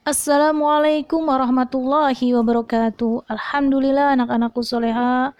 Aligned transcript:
Assalamualaikum 0.00 1.28
warahmatullahi 1.28 2.32
wabarakatuh. 2.32 3.28
Alhamdulillah 3.28 4.16
anak-anakku 4.16 4.64
soleha. 4.64 5.36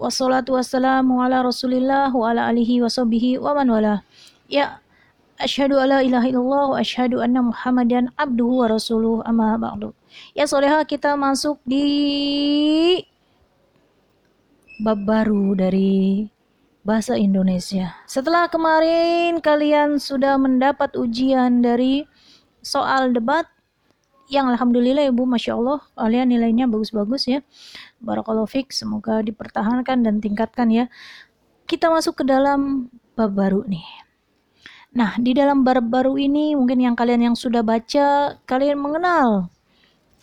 Wassalatu 0.00 0.56
wassalamu 0.56 1.20
ala 1.20 1.44
rasulillah 1.44 2.08
wa 2.08 2.32
ala 2.32 2.48
alihi 2.48 2.80
wa 2.80 2.88
sahbihi 2.88 3.36
wa 3.36 3.52
man 3.52 3.68
wala. 3.68 4.00
Ya, 4.48 4.80
asyhadu 5.36 5.76
alla 5.76 6.00
ilaha 6.00 6.24
illallah 6.24 6.64
wa 6.72 6.76
asyhadu 6.80 7.20
anna 7.20 7.44
muhammadan 7.44 8.08
abduhu 8.16 8.64
wa 8.64 8.72
rasuluh 8.72 9.20
amma 9.28 9.60
ba'du. 9.60 9.92
Ya 10.32 10.48
soleha 10.48 10.88
kita 10.88 11.12
masuk 11.12 11.60
di 11.68 11.84
bab 14.80 15.04
baru 15.04 15.52
dari 15.52 16.32
bahasa 16.80 17.20
Indonesia. 17.20 17.92
Setelah 18.08 18.48
kemarin 18.48 19.36
kalian 19.44 20.00
sudah 20.00 20.40
mendapat 20.40 20.96
ujian 20.96 21.60
dari 21.60 22.08
soal 22.64 23.12
debat 23.12 23.44
yang 24.32 24.48
alhamdulillah 24.48 25.12
ibu 25.12 25.28
masya 25.28 25.60
Allah 25.60 25.84
kalian 25.92 26.32
nilainya 26.32 26.64
bagus-bagus 26.64 27.28
ya. 27.28 27.44
Barakallahu 28.00 28.48
fik 28.48 28.72
semoga 28.72 29.20
dipertahankan 29.20 30.00
dan 30.00 30.24
tingkatkan 30.24 30.72
ya. 30.72 30.88
Kita 31.68 31.92
masuk 31.92 32.20
ke 32.20 32.24
dalam 32.24 32.88
bab 33.12 33.36
baru 33.36 33.60
nih. 33.68 33.84
Nah 34.96 35.20
di 35.20 35.36
dalam 35.36 35.60
bab 35.60 35.84
baru 35.84 36.16
ini 36.16 36.56
mungkin 36.56 36.80
yang 36.80 36.96
kalian 36.96 37.32
yang 37.32 37.36
sudah 37.36 37.60
baca 37.60 38.40
kalian 38.48 38.80
mengenal 38.80 39.52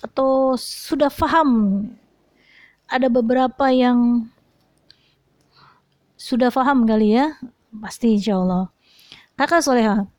atau 0.01 0.57
sudah 0.57 1.13
paham 1.13 1.85
ada 2.89 3.05
beberapa 3.13 3.69
yang 3.69 4.25
sudah 6.17 6.49
paham 6.49 6.89
kali 6.89 7.13
ya? 7.13 7.37
Pasti 7.77 8.17
insya 8.17 8.41
Allah. 8.41 8.73
Kakak 9.37 9.61
soleha 9.61 10.09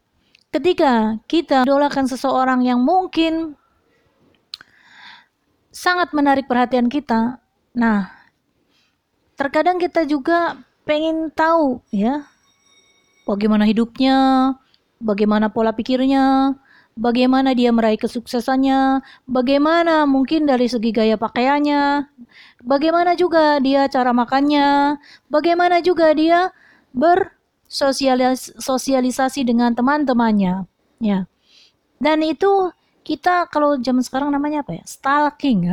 ketika 0.51 1.19
kita 1.31 1.63
idolakan 1.63 2.11
seseorang 2.11 2.67
yang 2.67 2.83
mungkin 2.83 3.55
sangat 5.71 6.13
menarik 6.15 6.49
perhatian 6.51 6.89
kita. 6.91 7.39
Nah, 7.75 8.11
terkadang 9.39 9.79
kita 9.79 10.05
juga 10.05 10.59
pengen 10.85 11.31
tahu 11.31 11.81
ya 11.95 12.27
bagaimana 13.31 13.63
hidupnya, 13.63 14.19
bagaimana 14.99 15.47
pola 15.49 15.71
pikirnya, 15.71 16.59
bagaimana 16.99 17.55
dia 17.55 17.71
meraih 17.71 17.95
kesuksesannya, 17.97 19.07
bagaimana 19.31 20.03
mungkin 20.11 20.51
dari 20.51 20.67
segi 20.67 20.91
gaya 20.91 21.15
pakaiannya, 21.15 22.11
bagaimana 22.67 23.15
juga 23.15 23.63
dia 23.63 23.87
cara 23.87 24.11
makannya, 24.11 24.99
bagaimana 25.31 25.79
juga 25.81 26.11
dia 26.11 26.51
bersosialisasi 26.91 29.47
dengan 29.47 29.79
teman-temannya, 29.79 30.67
ya. 30.99 31.31
Dan 32.01 32.25
itu 32.27 32.73
kita 33.01 33.49
kalau 33.49 33.81
zaman 33.81 34.05
sekarang 34.05 34.29
namanya 34.29 34.61
apa 34.61 34.77
ya 34.77 34.85
stalking 34.85 35.67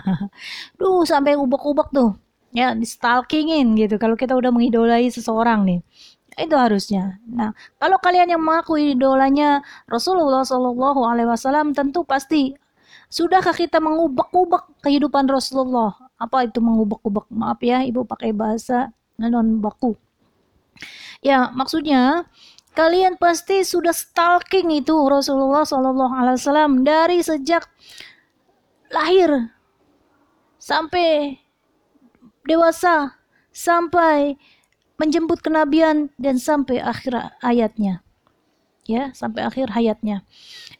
duh 0.78 1.04
sampai 1.04 1.36
ubek-ubek 1.36 1.92
tuh 1.92 2.16
ya 2.56 2.72
di 2.72 2.88
stalkingin 2.88 3.76
gitu 3.76 4.00
kalau 4.00 4.16
kita 4.16 4.32
udah 4.32 4.48
mengidolai 4.48 5.06
seseorang 5.12 5.68
nih 5.68 5.80
itu 6.36 6.52
harusnya. 6.52 7.16
Nah, 7.24 7.56
kalau 7.80 7.96
kalian 7.96 8.28
yang 8.36 8.42
mengaku 8.44 8.76
idolanya 8.76 9.64
Rasulullah 9.88 10.44
Shallallahu 10.44 11.00
Alaihi 11.08 11.28
Wasallam, 11.32 11.72
tentu 11.72 12.04
pasti 12.04 12.52
sudahkah 13.08 13.56
kita 13.56 13.80
mengubek-ubek 13.80 14.84
kehidupan 14.84 15.24
Rasulullah? 15.32 15.96
Apa 16.20 16.44
itu 16.44 16.60
mengubek-ubek? 16.60 17.24
Maaf 17.32 17.60
ya, 17.64 17.80
ibu 17.88 18.04
pakai 18.04 18.36
bahasa 18.36 18.92
non 19.16 19.64
baku. 19.64 19.96
Ya, 21.24 21.48
maksudnya 21.56 22.28
Kalian 22.76 23.16
pasti 23.16 23.64
sudah 23.64 23.96
stalking 23.96 24.68
itu 24.68 24.92
Rasulullah 24.92 25.64
Shallallahu 25.64 26.12
Alaihi 26.12 26.36
Wasallam 26.36 26.84
dari 26.84 27.24
sejak 27.24 27.64
lahir 28.92 29.48
sampai 30.60 31.40
dewasa 32.44 33.16
sampai 33.48 34.36
menjemput 35.00 35.40
kenabian 35.40 36.12
dan 36.20 36.36
sampai 36.36 36.84
akhir 36.84 37.32
ayatnya 37.40 38.06
ya 38.88 39.10
sampai 39.12 39.44
akhir 39.44 39.74
hayatnya. 39.74 40.22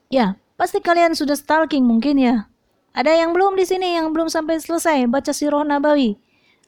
Ya 0.08 0.38
pasti 0.54 0.78
kalian 0.80 1.12
sudah 1.18 1.34
stalking 1.34 1.84
mungkin 1.84 2.16
ya. 2.16 2.48
Ada 2.96 3.12
yang 3.12 3.36
belum 3.36 3.60
di 3.60 3.68
sini 3.68 3.98
yang 3.98 4.14
belum 4.14 4.32
sampai 4.32 4.56
selesai 4.56 5.04
baca 5.10 5.28
sirah 5.34 5.66
nabawi? 5.66 6.16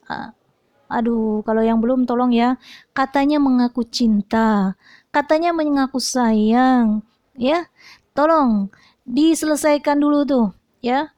Ah, 0.05 0.37
aduh 0.85 1.41
kalau 1.41 1.65
yang 1.65 1.81
belum 1.81 2.05
tolong 2.05 2.35
ya. 2.35 2.61
Katanya 2.93 3.41
mengaku 3.41 3.81
cinta 3.87 4.77
katanya 5.09 5.53
mengaku 5.53 6.01
sayang, 6.01 7.05
ya. 7.37 7.69
Tolong 8.13 8.67
diselesaikan 9.05 9.97
dulu 9.97 10.25
tuh, 10.25 10.47
ya. 10.81 11.11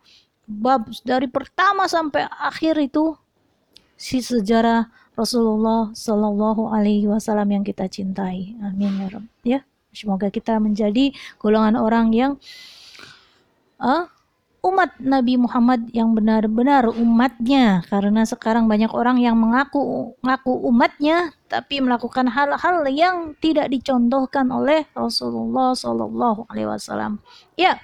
Bab 0.45 0.91
dari 1.07 1.31
pertama 1.31 1.87
sampai 1.87 2.27
akhir 2.27 2.75
itu 2.79 3.15
si 3.95 4.19
sejarah 4.19 4.91
Rasulullah 5.15 5.93
Shallallahu 5.93 6.71
Alaihi 6.73 7.07
Wasallam 7.07 7.61
yang 7.61 7.63
kita 7.63 7.85
cintai. 7.87 8.57
Amin 8.59 8.99
ya 8.99 9.07
Rabb. 9.13 9.27
Ya, 9.45 9.59
semoga 9.93 10.33
kita 10.33 10.57
menjadi 10.57 11.13
golongan 11.37 11.77
orang 11.77 12.09
yang 12.11 12.31
uh, 13.77 14.09
umat 14.61 14.97
Nabi 15.01 15.41
Muhammad 15.41 15.89
yang 15.89 16.13
benar-benar 16.13 16.89
umatnya 16.93 17.81
karena 17.89 18.21
sekarang 18.25 18.69
banyak 18.69 18.93
orang 18.93 19.17
yang 19.17 19.33
mengaku 19.33 20.13
ngaku 20.21 20.53
umatnya 20.69 21.33
tapi 21.51 21.83
melakukan 21.83 22.31
hal-hal 22.31 22.87
yang 22.87 23.35
tidak 23.43 23.67
dicontohkan 23.67 24.47
oleh 24.47 24.87
Rasulullah 24.95 25.75
Shallallahu 25.75 26.47
Alaihi 26.47 26.71
Wasallam. 26.71 27.19
Ya, 27.59 27.75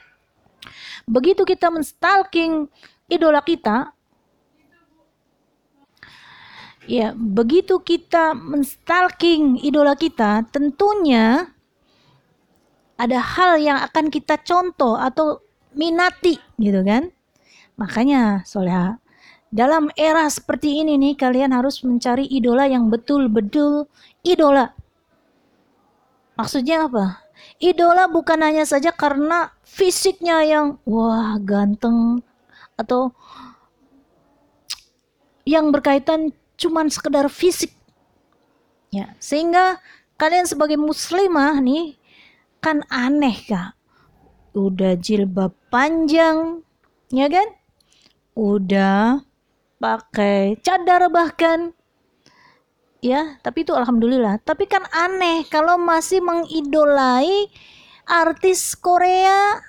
begitu 1.03 1.43
kita 1.43 1.67
menstalking 1.67 2.71
idola 3.11 3.43
kita, 3.43 3.91
ya 6.87 7.11
begitu 7.11 7.83
kita 7.83 8.31
menstalking 8.31 9.59
idola 9.59 9.99
kita, 9.99 10.47
tentunya 10.47 11.51
ada 12.95 13.19
hal 13.19 13.59
yang 13.59 13.83
akan 13.83 14.07
kita 14.07 14.39
contoh 14.47 14.95
atau 14.95 15.43
minati 15.75 16.39
gitu 16.55 16.79
kan. 16.87 17.11
Makanya 17.75 18.47
soleha 18.47 18.97
dalam 19.47 19.87
era 19.95 20.27
seperti 20.27 20.83
ini 20.83 20.99
nih 20.99 21.15
kalian 21.15 21.55
harus 21.55 21.79
mencari 21.83 22.27
idola 22.27 22.67
yang 22.67 22.91
betul-betul 22.91 23.87
idola. 24.23 24.75
Maksudnya 26.35 26.85
apa? 26.85 27.23
Idola 27.57 28.05
bukan 28.09 28.43
hanya 28.43 28.65
saja 28.67 28.93
karena 28.93 29.49
fisiknya 29.65 30.43
yang 30.45 30.67
wah 30.85 31.37
ganteng 31.41 32.21
atau 32.77 33.13
yang 35.47 35.71
berkaitan 35.71 36.35
cuman 36.59 36.91
sekedar 36.91 37.25
fisik. 37.31 37.73
Ya, 38.91 39.15
sehingga 39.19 39.79
kalian 40.19 40.45
sebagai 40.49 40.79
muslimah 40.79 41.59
nih 41.61 41.99
kan 42.57 42.81
aneh 42.89 43.37
kak 43.45 43.77
udah 44.57 44.97
jilbab 44.97 45.53
panjang, 45.69 46.65
ya 47.13 47.29
kan? 47.29 47.47
Udah 48.33 49.21
pakai 49.77 50.57
cadar 50.61 51.09
bahkan. 51.09 51.73
Ya, 53.01 53.37
tapi 53.45 53.61
itu 53.61 53.73
alhamdulillah. 53.77 54.41
Tapi 54.41 54.65
kan 54.65 54.83
aneh 54.89 55.45
kalau 55.47 55.77
masih 55.77 56.21
mengidolai 56.21 57.47
artis 58.09 58.73
Korea. 58.73 59.61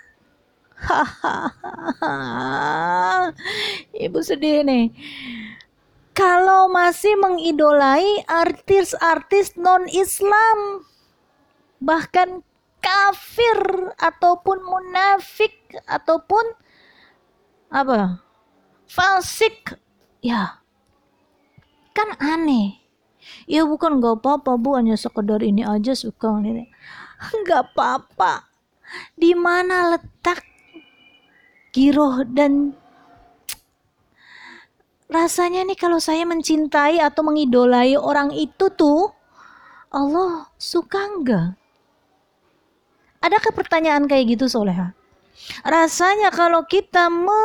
Hahaha. 0.78 2.14
Ibu 4.06 4.18
sedih 4.24 4.64
nih. 4.64 4.94
Kalau 6.16 6.66
masih 6.66 7.14
mengidolai 7.14 8.26
artis-artis 8.26 9.54
non-Islam, 9.54 10.82
bahkan 11.78 12.42
kafir 12.82 13.94
ataupun 13.98 14.58
munafik 14.66 15.54
ataupun 15.86 16.42
apa 17.70 18.18
falsik 18.90 19.78
ya. 20.24 20.60
Kan 21.92 22.14
aneh. 22.18 22.78
Ya 23.44 23.66
bukan 23.66 23.98
nggak 23.98 24.22
apa-apa 24.22 24.56
bu 24.56 24.78
hanya 24.78 24.94
sekedar 24.94 25.42
ini 25.42 25.66
aja 25.66 25.92
suka 25.92 26.40
ini 26.40 26.70
nggak 27.44 27.74
apa-apa. 27.74 28.46
Di 29.18 29.36
mana 29.36 29.92
letak 29.96 30.40
giroh 31.74 32.24
dan 32.24 32.72
rasanya 35.08 35.64
nih 35.64 35.76
kalau 35.76 36.00
saya 36.00 36.24
mencintai 36.24 37.00
atau 37.00 37.24
mengidolai 37.24 37.96
orang 37.96 38.32
itu 38.32 38.68
tuh 38.72 39.12
Allah 39.88 40.52
suka 40.60 41.00
enggak 41.00 41.56
Adakah 43.18 43.50
pertanyaan 43.50 44.06
kayak 44.06 44.38
gitu 44.38 44.46
Soleha? 44.46 44.94
Rasanya 45.66 46.30
kalau 46.30 46.62
kita 46.66 47.10
me 47.10 47.42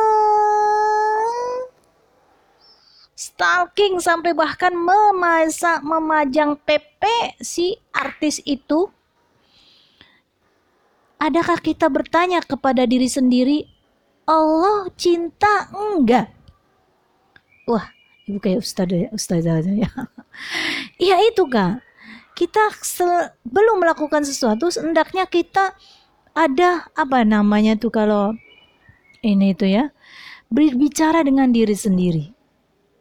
stalking 3.14 4.02
sampai 4.02 4.34
bahkan 4.34 4.74
memasa, 4.74 5.78
memajang 5.80 6.58
PP 6.58 7.02
si 7.38 7.78
artis 7.94 8.42
itu 8.42 8.90
adakah 11.22 11.62
kita 11.62 11.86
bertanya 11.86 12.42
kepada 12.42 12.84
diri 12.84 13.06
sendiri, 13.06 13.64
Allah 14.26 14.90
cinta 14.98 15.70
enggak? 15.72 16.28
Wah, 17.64 17.88
ibu 18.28 18.42
kayak 18.42 18.60
ustazah, 18.60 19.08
ustazah 19.14 19.62
aja 19.62 19.72
ya. 19.72 19.90
Iya 20.98 21.22
itu 21.30 21.46
kak. 21.46 21.78
Kita 22.34 22.66
belum 23.46 23.78
melakukan 23.78 24.26
sesuatu, 24.26 24.66
hendaknya 24.74 25.22
kita 25.30 25.70
ada 26.34 26.90
apa 26.98 27.22
namanya 27.22 27.78
tuh 27.78 27.94
kalau 27.94 28.34
ini 29.22 29.54
itu 29.54 29.70
ya 29.70 29.94
berbicara 30.50 31.22
dengan 31.22 31.54
diri 31.54 31.78
sendiri 31.78 32.33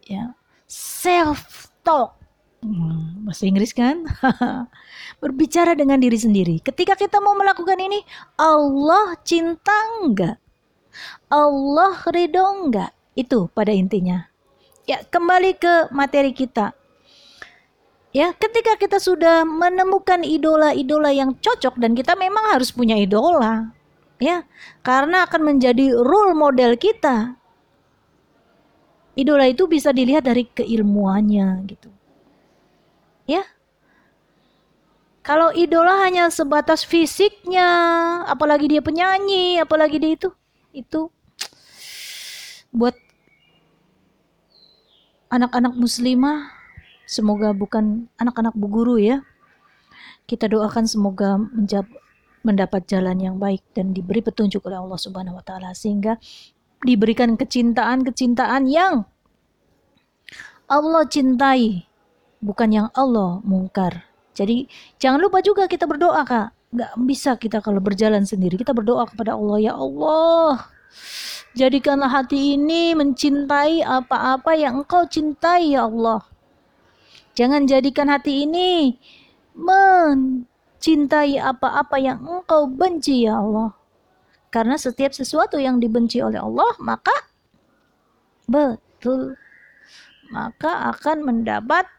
ya. 0.08 0.36
Self 0.68 1.70
talk 1.84 2.24
hmm, 2.64 3.28
bahasa 3.28 3.44
Inggris 3.44 3.76
kan? 3.76 4.08
Berbicara 5.22 5.76
dengan 5.76 6.00
diri 6.00 6.16
sendiri. 6.16 6.64
Ketika 6.64 6.96
kita 6.96 7.20
mau 7.20 7.36
melakukan 7.36 7.78
ini 7.78 8.02
Allah 8.40 9.20
cinta 9.28 9.76
enggak? 10.02 10.40
Allah 11.28 12.00
ridho 12.10 12.44
enggak? 12.44 12.92
Itu 13.14 13.52
pada 13.52 13.76
intinya. 13.76 14.26
Ya 14.88 15.04
kembali 15.04 15.60
ke 15.60 15.92
materi 15.92 16.32
kita. 16.32 16.74
Ya, 18.14 18.30
ketika 18.30 18.78
kita 18.78 19.02
sudah 19.02 19.42
menemukan 19.42 20.22
idola-idola 20.22 21.10
yang 21.10 21.34
cocok 21.34 21.82
dan 21.82 21.98
kita 21.98 22.14
memang 22.14 22.54
harus 22.54 22.70
punya 22.70 22.94
idola. 22.94 23.74
Ya, 24.22 24.46
karena 24.86 25.26
akan 25.26 25.42
menjadi 25.42 25.98
role 25.98 26.38
model 26.38 26.78
kita. 26.78 27.42
Idola 29.14 29.46
itu 29.46 29.70
bisa 29.70 29.94
dilihat 29.94 30.26
dari 30.26 30.50
keilmuannya 30.50 31.62
gitu. 31.70 31.90
Ya. 33.30 33.46
Kalau 35.24 35.56
idola 35.56 36.04
hanya 36.04 36.28
sebatas 36.28 36.84
fisiknya, 36.84 37.64
apalagi 38.28 38.68
dia 38.68 38.84
penyanyi, 38.84 39.62
apalagi 39.62 39.96
dia 39.96 40.12
itu 40.20 40.30
itu 40.76 41.08
buat 42.76 42.98
anak-anak 45.32 45.78
muslimah 45.80 46.52
Semoga 47.04 47.52
bukan 47.52 48.08
anak-anak 48.16 48.56
bu 48.56 48.68
guru 48.72 48.96
ya. 48.98 49.22
Kita 50.24 50.48
doakan 50.48 50.88
semoga 50.88 51.36
mendapat 52.44 52.88
jalan 52.88 53.20
yang 53.20 53.36
baik 53.38 53.62
dan 53.76 53.92
diberi 53.92 54.24
petunjuk 54.24 54.64
oleh 54.66 54.80
Allah 54.80 55.00
Subhanahu 55.00 55.40
wa 55.40 55.44
taala 55.44 55.76
sehingga 55.76 56.16
diberikan 56.84 57.40
kecintaan-kecintaan 57.40 58.68
yang 58.70 59.08
Allah 60.68 61.04
cintai 61.08 61.88
bukan 62.44 62.70
yang 62.72 62.88
Allah 62.92 63.40
mungkar. 63.44 64.04
Jadi 64.34 64.68
jangan 65.00 65.22
lupa 65.24 65.40
juga 65.40 65.68
kita 65.70 65.88
berdoa 65.88 66.24
kak. 66.28 66.52
Gak 66.74 66.94
bisa 67.06 67.38
kita 67.38 67.62
kalau 67.62 67.78
berjalan 67.80 68.26
sendiri. 68.26 68.58
Kita 68.58 68.74
berdoa 68.74 69.06
kepada 69.06 69.38
Allah 69.38 69.58
ya 69.62 69.74
Allah. 69.78 70.68
Jadikanlah 71.54 72.10
hati 72.10 72.58
ini 72.58 72.98
mencintai 72.98 73.86
apa-apa 73.86 74.58
yang 74.58 74.82
engkau 74.82 75.06
cintai 75.06 75.78
ya 75.78 75.86
Allah. 75.86 76.26
Jangan 77.38 77.70
jadikan 77.70 78.10
hati 78.10 78.50
ini 78.50 78.98
mencintai 79.54 81.38
apa-apa 81.38 82.02
yang 82.02 82.26
engkau 82.26 82.66
benci 82.66 83.30
ya 83.30 83.38
Allah. 83.38 83.78
Karena 84.54 84.78
setiap 84.78 85.18
sesuatu 85.18 85.58
yang 85.58 85.82
dibenci 85.82 86.22
oleh 86.22 86.38
Allah 86.38 86.78
maka 86.78 87.14
betul 88.46 89.34
maka 90.30 90.94
akan 90.94 91.26
mendapat 91.26 91.90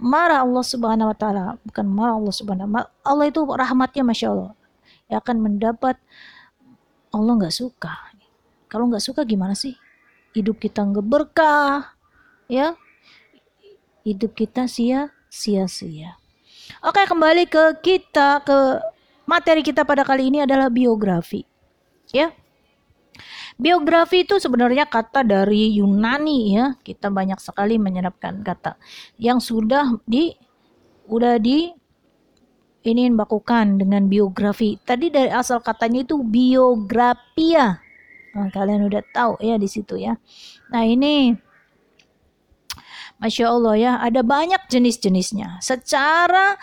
marah 0.00 0.42
Allah 0.42 0.64
Subhanahu 0.66 1.12
wa 1.12 1.16
taala, 1.16 1.46
bukan 1.62 1.86
marah 1.86 2.16
Allah 2.18 2.34
Subhanahu 2.34 2.66
wa 2.66 2.88
Allah 3.06 3.24
itu 3.30 3.40
rahmatnya 3.46 4.02
Masya 4.02 4.28
Allah. 4.34 4.52
Ya 5.06 5.22
akan 5.22 5.36
mendapat 5.38 5.94
Allah 7.14 7.32
nggak 7.38 7.54
suka. 7.54 7.94
Kalau 8.70 8.86
nggak 8.86 9.02
suka 9.02 9.22
gimana 9.26 9.54
sih? 9.54 9.74
Hidup 10.34 10.62
kita 10.62 10.86
nggak 10.86 11.06
berkah, 11.06 11.94
ya 12.46 12.74
hidup 14.06 14.32
kita 14.32 14.64
sia-sia. 14.66 16.16
Oke, 16.80 17.02
kembali 17.04 17.44
ke 17.50 17.82
kita 17.82 18.40
ke 18.46 18.58
materi 19.26 19.60
kita 19.60 19.82
pada 19.82 20.06
kali 20.06 20.30
ini 20.30 20.46
adalah 20.46 20.70
biografi. 20.70 21.44
Ya. 22.10 22.34
Biografi 23.60 24.24
itu 24.24 24.40
sebenarnya 24.40 24.88
kata 24.88 25.20
dari 25.20 25.76
Yunani 25.76 26.56
ya. 26.56 26.66
Kita 26.80 27.12
banyak 27.12 27.36
sekali 27.42 27.76
menyerapkan 27.76 28.40
kata 28.40 28.80
yang 29.20 29.42
sudah 29.42 30.00
di 30.08 30.32
udah 31.10 31.36
di 31.36 31.68
ini 32.80 33.12
bakukan 33.12 33.76
dengan 33.76 34.08
biografi. 34.08 34.80
Tadi 34.80 35.12
dari 35.12 35.28
asal 35.28 35.60
katanya 35.60 36.00
itu 36.00 36.24
biografia. 36.24 37.76
Nah, 38.30 38.48
kalian 38.48 38.88
udah 38.88 39.02
tahu 39.12 39.36
ya 39.42 39.60
di 39.60 39.68
situ 39.68 40.00
ya. 40.00 40.16
Nah, 40.72 40.86
ini 40.86 41.34
Masya 43.20 43.52
Allah 43.52 43.74
ya, 43.76 43.92
ada 44.00 44.24
banyak 44.24 44.64
jenis-jenisnya. 44.72 45.60
Secara 45.60 46.56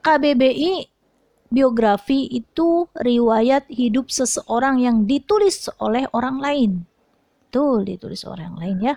KBBI, 0.00 0.88
biografi 1.52 2.24
itu 2.32 2.88
riwayat 2.96 3.68
hidup 3.68 4.08
seseorang 4.08 4.80
yang 4.80 5.04
ditulis 5.04 5.68
oleh 5.76 6.08
orang 6.16 6.40
lain. 6.40 6.70
Tuh, 7.52 7.84
ditulis 7.84 8.24
orang 8.24 8.56
lain 8.56 8.80
ya. 8.80 8.94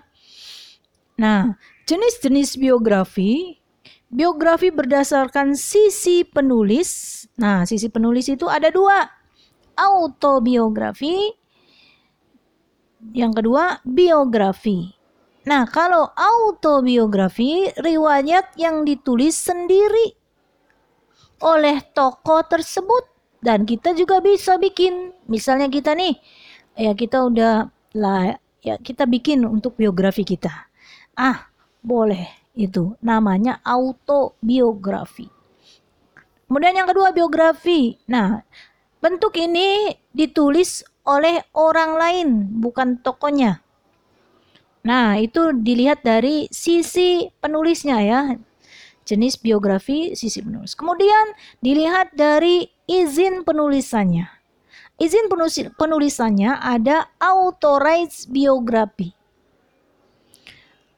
Nah, 1.19 1.59
jenis-jenis 1.83 2.55
biografi, 2.55 3.59
biografi 4.07 4.71
berdasarkan 4.71 5.59
sisi 5.59 6.23
penulis. 6.23 7.23
Nah, 7.35 7.67
sisi 7.67 7.91
penulis 7.91 8.31
itu 8.31 8.47
ada 8.47 8.71
dua. 8.71 9.03
Autobiografi, 9.75 11.35
yang 13.11 13.35
kedua 13.35 13.83
biografi. 13.83 14.95
Nah, 15.45 15.67
kalau 15.67 16.09
autobiografi, 16.15 17.69
riwayat 17.75 18.55
yang 18.55 18.87
ditulis 18.87 19.35
sendiri 19.35 20.24
oleh 21.45 21.85
tokoh 21.93 22.41
tersebut 22.49 23.05
dan 23.45 23.69
kita 23.69 23.93
juga 23.93 24.17
bisa 24.17 24.57
bikin. 24.57 25.13
Misalnya 25.29 25.69
kita 25.69 25.93
nih, 25.93 26.17
ya 26.73 26.97
kita 26.97 27.29
udah 27.29 27.69
lah 27.93 28.41
ya 28.65 28.81
kita 28.81 29.05
bikin 29.05 29.45
untuk 29.45 29.77
biografi 29.77 30.25
kita. 30.25 30.49
Ah, 31.13 31.53
boleh 31.85 32.25
itu 32.57 32.97
namanya 33.05 33.61
autobiografi. 33.61 35.29
Kemudian 36.49 36.81
yang 36.81 36.89
kedua 36.89 37.13
biografi. 37.13 38.01
Nah, 38.09 38.41
bentuk 38.97 39.37
ini 39.37 39.93
ditulis 40.09 40.81
oleh 41.05 41.45
orang 41.53 41.91
lain, 41.97 42.27
bukan 42.57 42.97
tokonya. 43.01 43.61
Nah, 44.85 45.17
itu 45.17 45.53
dilihat 45.53 46.05
dari 46.05 46.45
sisi 46.53 47.29
penulisnya 47.41 47.97
ya. 48.01 48.21
Jenis 49.05 49.37
biografi, 49.37 50.17
sisi 50.17 50.41
penulis. 50.41 50.73
Kemudian 50.73 51.37
dilihat 51.61 52.11
dari 52.17 52.65
izin 52.89 53.45
penulisannya. 53.45 54.25
Izin 54.97 55.29
penulisannya 55.77 56.57
ada 56.57 57.11
authorized 57.21 58.33
biografi. 58.33 59.13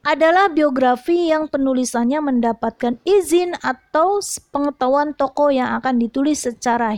Adalah 0.08 0.48
biografi 0.48 1.28
yang 1.28 1.52
penulisannya 1.52 2.16
mendapatkan 2.22 2.96
izin 3.04 3.52
atau 3.60 4.24
pengetahuan 4.48 5.12
tokoh 5.12 5.52
yang 5.52 5.76
akan 5.76 6.00
ditulis 6.00 6.48
secara 6.48 6.96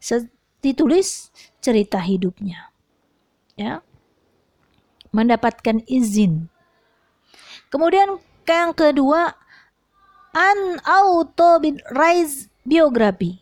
se, 0.00 0.24
ditulis 0.64 1.28
cerita 1.60 2.00
hidupnya. 2.00 2.72
Ya 3.60 3.84
mendapatkan 5.16 5.80
izin. 5.88 6.52
Kemudian 7.72 8.20
yang 8.44 8.76
kedua, 8.76 9.32
unauthorized 10.36 12.52
biografi. 12.60 13.40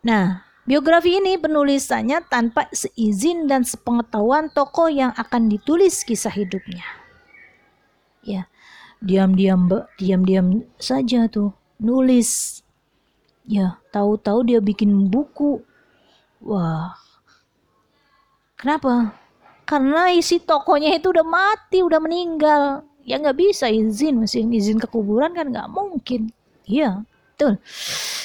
Nah, 0.00 0.48
biografi 0.64 1.20
ini 1.20 1.36
penulisannya 1.36 2.24
tanpa 2.32 2.72
seizin 2.72 3.44
dan 3.44 3.68
sepengetahuan 3.68 4.48
tokoh 4.48 4.88
yang 4.88 5.12
akan 5.20 5.52
ditulis 5.52 6.00
kisah 6.08 6.32
hidupnya. 6.32 6.88
Ya, 8.24 8.48
diam-diam 9.04 9.68
diam-diam 10.00 10.64
saja 10.80 11.28
tuh 11.28 11.52
nulis. 11.76 12.64
Ya, 13.44 13.76
tahu-tahu 13.92 14.48
dia 14.48 14.64
bikin 14.64 15.12
buku. 15.12 15.60
Wah. 16.40 16.96
Kenapa? 18.56 19.20
karena 19.64 20.12
isi 20.12 20.40
tokonya 20.40 21.00
itu 21.00 21.10
udah 21.10 21.24
mati 21.24 21.80
udah 21.80 22.00
meninggal 22.00 22.84
ya 23.04 23.20
nggak 23.20 23.36
bisa 23.36 23.68
izin 23.68 24.24
masih 24.24 24.48
izin 24.48 24.80
ke 24.80 24.88
kuburan 24.88 25.36
kan 25.36 25.52
nggak 25.52 25.68
mungkin. 25.70 26.32
Iya 26.64 27.04
betul. 27.36 27.60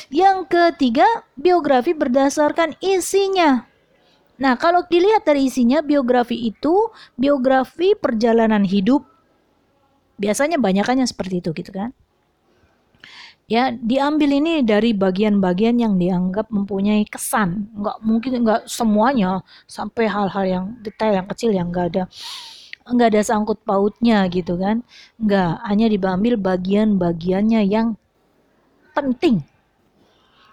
Yang 0.10 0.38
ketiga 0.48 1.08
biografi 1.36 1.92
berdasarkan 1.94 2.80
isinya. 2.80 3.68
Nah 4.40 4.56
kalau 4.56 4.88
dilihat 4.88 5.28
dari 5.28 5.52
isinya 5.52 5.84
biografi 5.84 6.48
itu 6.48 6.90
biografi 7.20 7.94
perjalanan 7.94 8.64
hidup. 8.64 9.04
Biasanya 10.20 10.60
banyakannya 10.60 11.08
seperti 11.08 11.44
itu 11.44 11.52
gitu 11.56 11.72
kan? 11.76 11.92
Ya 13.50 13.74
diambil 13.74 14.30
ini 14.38 14.62
dari 14.62 14.94
bagian-bagian 14.94 15.82
yang 15.82 15.98
dianggap 15.98 16.54
mempunyai 16.54 17.04
kesan. 17.10 17.68
Nggak 17.76 17.98
mungkin 18.06 18.32
nggak 18.46 18.62
semuanya 18.70 19.42
sampai 19.66 20.06
hal-hal 20.08 20.46
yang 20.46 20.66
detail 20.86 21.18
yang 21.18 21.28
kecil 21.28 21.52
yang 21.52 21.68
nggak 21.74 21.88
ada 21.96 22.04
nggak 22.94 23.10
ada 23.16 23.22
sangkut 23.24 23.60
pautnya 23.64 24.26
gitu 24.28 24.58
kan 24.58 24.82
nggak 25.22 25.64
hanya 25.66 25.88
diambil 25.90 26.36
bagian-bagiannya 26.36 27.62
yang 27.70 27.98
penting 28.92 29.46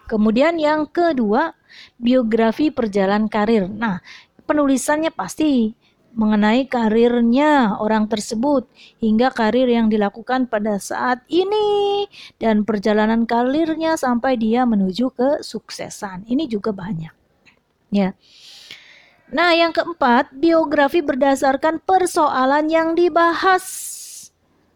kemudian 0.07 0.55
yang 0.61 0.87
kedua 0.87 1.57
biografi 1.99 2.71
perjalanan 2.71 3.27
karir 3.27 3.67
nah 3.67 3.99
penulisannya 4.47 5.11
pasti 5.11 5.75
mengenai 6.17 6.65
karirnya 6.65 7.77
orang 7.77 8.09
tersebut 8.09 8.65
hingga 8.97 9.29
karir 9.29 9.69
yang 9.69 9.85
dilakukan 9.85 10.49
pada 10.49 10.81
saat 10.81 11.21
ini 11.29 12.09
dan 12.41 12.65
perjalanan 12.65 13.29
karirnya 13.29 13.93
sampai 13.93 14.33
dia 14.33 14.65
menuju 14.65 15.13
ke 15.13 15.29
suksesan. 15.45 16.25
Ini 16.25 16.49
juga 16.49 16.73
banyak. 16.73 17.13
Ya. 17.93 18.17
Nah, 19.27 19.51
yang 19.51 19.75
keempat, 19.75 20.31
biografi 20.31 21.03
berdasarkan 21.03 21.83
persoalan 21.83 22.71
yang 22.71 22.95
dibahas. 22.95 23.67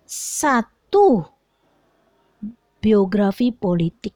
Satu, 0.03 1.23
biografi 2.83 3.55
politik. 3.55 4.11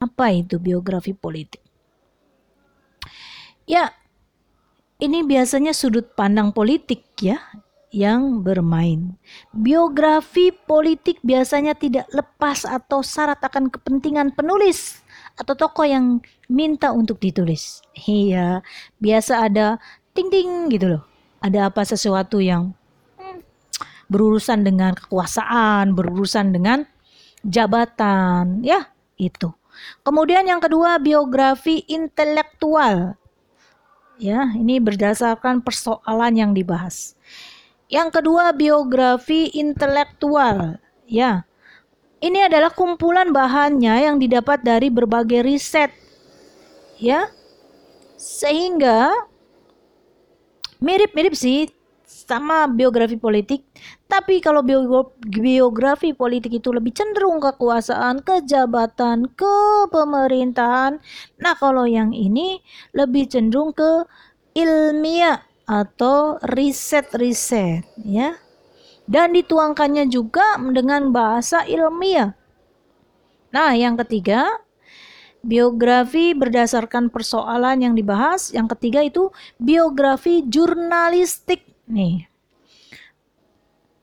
Apa 0.00 0.32
itu 0.32 0.56
biografi 0.56 1.12
politik? 1.12 1.60
Ya, 3.68 3.92
ini 4.96 5.20
biasanya 5.20 5.76
sudut 5.76 6.16
pandang 6.16 6.48
politik 6.48 7.04
ya 7.20 7.36
yang 7.92 8.40
bermain. 8.40 9.20
Biografi 9.52 10.56
politik 10.56 11.20
biasanya 11.20 11.76
tidak 11.76 12.08
lepas 12.16 12.64
atau 12.64 13.04
syarat 13.04 13.44
akan 13.44 13.68
kepentingan 13.68 14.32
penulis 14.32 15.03
atau 15.34 15.54
tokoh 15.58 15.86
yang 15.86 16.22
minta 16.46 16.94
untuk 16.94 17.18
ditulis. 17.18 17.82
Iya, 17.94 18.62
biasa 19.02 19.50
ada 19.50 19.82
ting-ting 20.14 20.70
gitu 20.70 20.98
loh. 20.98 21.02
Ada 21.44 21.68
apa 21.68 21.84
sesuatu 21.84 22.40
yang 22.40 22.72
berurusan 24.08 24.62
dengan 24.64 24.94
kekuasaan, 24.94 25.92
berurusan 25.92 26.54
dengan 26.54 26.86
jabatan, 27.44 28.62
ya 28.62 28.88
itu. 29.18 29.52
Kemudian 30.06 30.46
yang 30.46 30.62
kedua 30.62 31.02
biografi 31.02 31.82
intelektual 31.90 33.18
Ya, 34.14 34.54
ini 34.54 34.78
berdasarkan 34.78 35.58
persoalan 35.66 36.38
yang 36.38 36.52
dibahas. 36.54 37.18
Yang 37.90 38.22
kedua, 38.22 38.54
biografi 38.54 39.50
intelektual. 39.50 40.78
Ya. 41.10 41.42
Ini 42.24 42.48
adalah 42.48 42.72
kumpulan 42.72 43.36
bahannya 43.36 44.08
yang 44.08 44.16
didapat 44.16 44.64
dari 44.64 44.88
berbagai 44.88 45.44
riset. 45.44 45.92
Ya. 46.96 47.28
Sehingga 48.16 49.12
mirip-mirip 50.80 51.36
sih 51.36 51.68
sama 52.08 52.64
biografi 52.64 53.20
politik, 53.20 53.68
tapi 54.08 54.40
kalau 54.40 54.64
biografi 55.28 56.16
politik 56.16 56.56
itu 56.56 56.72
lebih 56.72 56.96
cenderung 56.96 57.44
kekuasaan, 57.44 58.24
kejabatan, 58.24 59.28
ke 59.36 59.56
pemerintahan. 59.92 61.04
Nah, 61.36 61.54
kalau 61.60 61.84
yang 61.84 62.16
ini 62.16 62.64
lebih 62.96 63.28
cenderung 63.28 63.76
ke 63.76 64.08
ilmiah 64.56 65.44
atau 65.68 66.40
riset-riset, 66.40 67.84
ya. 68.00 68.40
Dan 69.04 69.36
dituangkannya 69.36 70.08
juga 70.08 70.56
dengan 70.56 71.12
bahasa 71.12 71.62
ilmiah. 71.68 72.32
Nah, 73.52 73.76
yang 73.76 74.00
ketiga, 74.00 74.48
biografi 75.44 76.32
berdasarkan 76.32 77.12
persoalan 77.12 77.84
yang 77.84 77.94
dibahas. 77.94 78.50
Yang 78.50 78.78
ketiga 78.78 79.04
itu 79.04 79.28
biografi 79.60 80.42
jurnalistik. 80.48 81.68
Nih, 81.84 82.24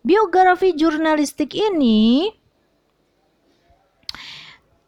Biografi 0.01 0.74
jurnalistik 0.74 1.53
ini 1.53 2.25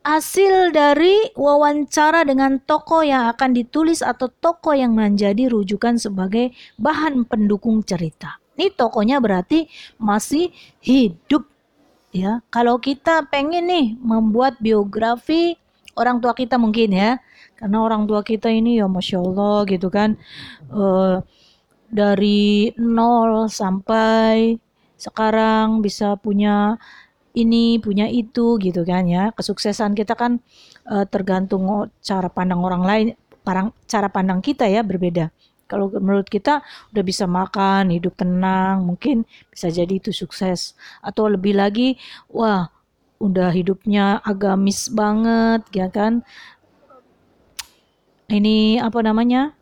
hasil 0.01 0.73
dari 0.73 1.29
wawancara 1.37 2.25
dengan 2.25 2.57
tokoh 2.57 3.05
yang 3.05 3.29
akan 3.29 3.53
ditulis 3.53 4.01
atau 4.01 4.25
tokoh 4.25 4.73
yang 4.73 4.97
menjadi 4.97 5.53
rujukan 5.53 6.01
sebagai 6.01 6.57
bahan 6.81 7.29
pendukung 7.29 7.85
cerita. 7.85 8.42
Ini 8.53 8.69
tokohnya 8.77 9.17
berarti 9.17 9.65
masih 9.97 10.53
hidup 10.79 11.49
ya. 12.13 12.41
Kalau 12.53 12.77
kita 12.77 13.25
pengen 13.27 13.65
nih 13.65 13.87
membuat 13.97 14.61
biografi 14.61 15.57
orang 15.97 16.21
tua 16.21 16.37
kita 16.37 16.61
mungkin 16.61 16.93
ya, 16.93 17.17
karena 17.57 17.77
orang 17.81 18.05
tua 18.05 18.21
kita 18.21 18.49
ini 18.49 18.77
ya 18.81 18.85
masya 18.89 19.21
Allah 19.21 19.65
gitu 19.69 19.89
kan, 19.89 20.17
uh, 20.73 21.21
dari 21.89 22.73
nol 22.77 23.49
sampai 23.49 24.57
sekarang 24.97 25.81
bisa 25.81 26.17
punya 26.17 26.77
ini 27.33 27.81
punya 27.81 28.05
itu 28.05 28.61
gitu 28.61 28.85
kan 28.85 29.05
ya. 29.09 29.33
Kesuksesan 29.33 29.97
kita 29.97 30.13
kan 30.13 30.37
uh, 30.89 31.05
tergantung 31.09 31.89
cara 32.01 32.29
pandang 32.29 32.61
orang 32.61 32.83
lain 32.85 33.07
cara 33.91 34.07
pandang 34.07 34.39
kita 34.39 34.63
ya 34.71 34.79
berbeda 34.87 35.27
kalau 35.73 35.89
menurut 35.89 36.29
kita 36.29 36.61
udah 36.93 37.01
bisa 37.01 37.25
makan 37.25 37.89
hidup 37.89 38.13
tenang 38.13 38.85
mungkin 38.85 39.25
bisa 39.49 39.73
jadi 39.73 39.89
itu 39.97 40.13
sukses. 40.13 40.77
Atau 41.01 41.33
lebih 41.33 41.57
lagi 41.57 41.97
wah 42.29 42.69
udah 43.17 43.49
hidupnya 43.49 44.21
agamis 44.21 44.93
banget 44.93 45.65
ya 45.73 45.89
kan? 45.89 46.21
Ini 48.29 48.85
apa 48.85 49.01
namanya? 49.01 49.57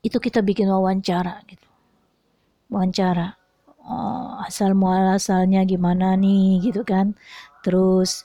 Itu 0.00 0.16
kita 0.16 0.40
bikin 0.40 0.72
wawancara 0.72 1.44
gitu. 1.44 1.68
Wawancara. 2.72 3.36
Oh, 3.84 4.40
asal 4.48 4.72
muasalnya 4.72 5.68
gimana 5.68 6.16
nih 6.16 6.72
gitu 6.72 6.88
kan? 6.88 7.12
Terus 7.60 8.24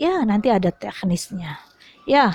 ya 0.00 0.24
nanti 0.24 0.48
ada 0.48 0.72
teknisnya. 0.72 1.60
Ya 2.08 2.32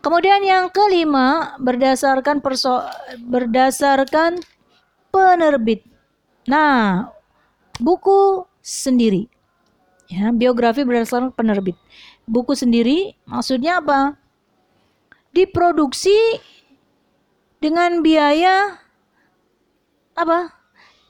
kemudian 0.00 0.40
yang 0.44 0.68
kelima 0.72 1.56
berdasarkan 1.60 2.40
perso 2.44 2.84
berdasarkan 3.24 4.40
penerbit 5.12 5.84
nah 6.44 7.08
buku 7.80 8.44
sendiri 8.60 9.28
ya 10.10 10.32
biografi 10.34 10.84
berdasarkan 10.84 11.32
penerbit 11.32 11.76
buku 12.26 12.52
sendiri 12.56 13.16
maksudnya 13.24 13.80
apa 13.80 14.16
diproduksi 15.30 16.40
dengan 17.62 18.00
biaya 18.02 18.80
apa 20.16 20.60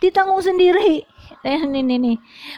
ditanggung 0.01 0.41
sendiri. 0.43 1.05
Ini 1.47 1.81
nih, 1.81 1.99
nih. 2.01 2.17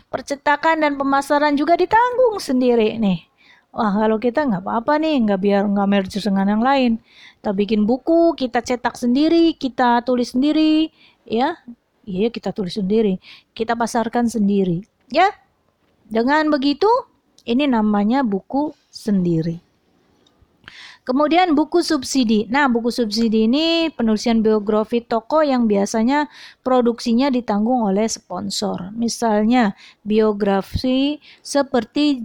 Percetakan 0.09 0.83
dan 0.87 0.97
pemasaran 0.97 1.55
juga 1.59 1.77
ditanggung 1.77 2.39
sendiri 2.39 2.97
nih. 2.97 3.27
Wah 3.73 3.89
kalau 3.97 4.21
kita 4.21 4.45
nggak 4.45 4.69
apa-apa 4.69 5.01
nih, 5.01 5.17
nggak 5.25 5.41
biar 5.41 5.63
nggak 5.65 5.89
merge 5.89 6.21
dengan 6.21 6.45
yang 6.45 6.61
lain. 6.61 7.01
Kita 7.41 7.57
bikin 7.57 7.89
buku, 7.89 8.37
kita 8.37 8.61
cetak 8.61 9.01
sendiri, 9.01 9.57
kita 9.57 10.05
tulis 10.05 10.37
sendiri, 10.37 10.93
ya. 11.25 11.57
Iya 12.05 12.29
kita 12.29 12.53
tulis 12.53 12.77
sendiri, 12.77 13.17
kita 13.57 13.73
pasarkan 13.73 14.29
sendiri, 14.29 14.85
ya. 15.09 15.33
Dengan 16.05 16.53
begitu, 16.53 16.91
ini 17.49 17.65
namanya 17.65 18.21
buku 18.21 18.77
sendiri. 18.93 19.65
Kemudian 21.03 21.59
buku 21.59 21.83
subsidi. 21.83 22.47
Nah, 22.47 22.71
buku 22.71 22.95
subsidi 22.95 23.51
ini 23.51 23.91
penulisan 23.91 24.39
biografi 24.39 25.03
toko 25.03 25.43
yang 25.43 25.67
biasanya 25.67 26.31
produksinya 26.63 27.27
ditanggung 27.27 27.91
oleh 27.91 28.07
sponsor. 28.07 28.95
Misalnya 28.95 29.75
biografi 30.07 31.19
seperti 31.43 32.23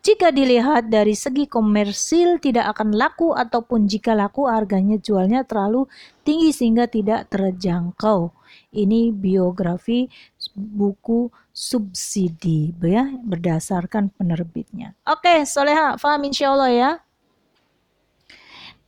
jika 0.00 0.32
dilihat 0.32 0.88
dari 0.88 1.12
segi 1.12 1.44
komersil 1.44 2.40
tidak 2.40 2.72
akan 2.76 2.96
laku 2.96 3.36
ataupun 3.36 3.84
jika 3.84 4.16
laku 4.16 4.48
harganya 4.48 4.96
jualnya 4.96 5.44
terlalu 5.44 5.84
tinggi 6.24 6.56
sehingga 6.56 6.88
tidak 6.88 7.28
terjangkau. 7.28 8.32
Ini 8.70 9.12
biografi 9.12 10.08
buku 10.56 11.28
subsidi 11.50 12.72
ya 12.80 13.12
berdasarkan 13.20 14.08
penerbitnya. 14.14 14.96
Oke, 15.04 15.44
Soleha, 15.44 16.00
paham 16.00 16.22
insya 16.24 16.54
ya. 16.70 17.02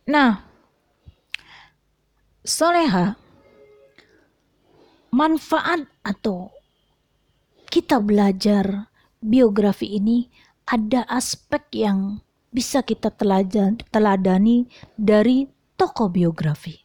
Nah, 0.03 0.43
soleha 2.43 3.15
manfaat 5.15 5.87
atau 6.03 6.51
kita 7.71 8.03
belajar 8.03 8.91
biografi 9.23 9.95
ini 9.95 10.27
ada 10.63 11.03
aspek 11.11 11.61
yang 11.87 12.21
bisa 12.53 12.85
kita 12.85 13.09
teladan, 13.09 13.81
teladani 13.89 14.69
dari 14.95 15.49
tokoh 15.75 16.07
biografi. 16.07 16.79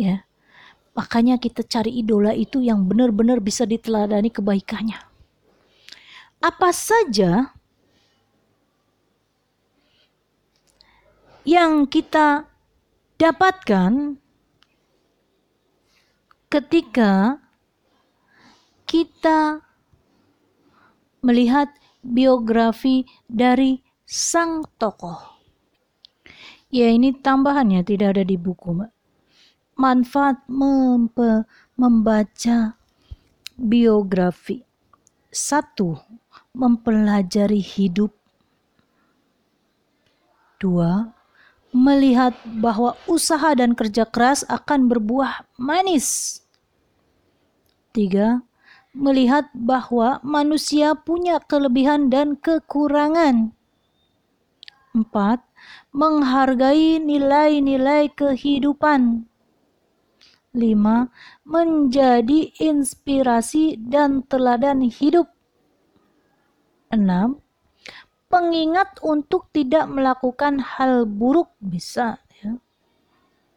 Ya. 0.00 0.24
Makanya 0.92 1.40
kita 1.40 1.64
cari 1.64 2.04
idola 2.04 2.36
itu 2.36 2.60
yang 2.60 2.84
benar-benar 2.84 3.40
bisa 3.40 3.64
diteladani 3.64 4.28
kebaikannya. 4.28 5.00
apa 6.42 6.74
saja 6.74 7.54
yang 11.46 11.86
kita 11.86 12.50
dapatkan 13.14 14.18
ketika 16.50 17.38
kita 18.90 19.62
melihat 21.22 21.70
biografi 22.02 23.06
dari 23.24 23.78
sang 24.02 24.66
tokoh. 24.76 25.32
Ya 26.68 26.90
ini 26.90 27.14
tambahannya 27.14 27.86
tidak 27.86 28.18
ada 28.18 28.24
di 28.26 28.36
buku. 28.36 28.74
Manfaat 29.78 30.44
mempe, 30.50 31.46
membaca 31.78 32.76
biografi. 33.56 34.64
Satu, 35.32 35.96
mempelajari 36.52 37.60
hidup. 37.60 38.12
Dua, 40.60 41.08
melihat 41.72 42.36
bahwa 42.44 42.94
usaha 43.08 43.56
dan 43.56 43.72
kerja 43.72 44.04
keras 44.04 44.44
akan 44.46 44.92
berbuah 44.92 45.48
manis. 45.56 46.40
Tiga, 47.96 48.44
melihat 48.92 49.48
bahwa 49.56 50.20
manusia 50.20 50.92
punya 50.92 51.40
kelebihan 51.40 52.12
dan 52.12 52.36
kekurangan. 52.36 53.56
Empat, 54.92 55.40
menghargai 55.92 57.00
nilai-nilai 57.00 58.12
kehidupan. 58.12 59.24
Lima, 60.52 61.08
menjadi 61.48 62.52
inspirasi 62.60 63.80
dan 63.80 64.20
teladan 64.28 64.84
hidup. 64.84 65.32
Enam, 66.92 67.40
pengingat 68.28 69.00
untuk 69.00 69.48
tidak 69.52 69.88
melakukan 69.88 70.60
hal 70.60 71.08
buruk 71.08 71.56
bisa 71.56 72.20
ya. 72.44 72.60